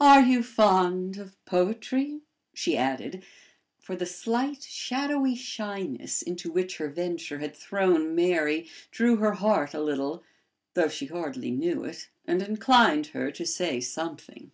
[0.00, 2.22] "Are you fond of poetry?"
[2.54, 3.22] she added;
[3.78, 9.74] for the slight, shadowy shyness, into which her venture had thrown Mary, drew her heart
[9.74, 10.24] a little,
[10.72, 14.52] though she hardly knew it, and inclined her to say something.